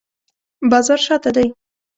[0.71, 1.47] بازار شاته دی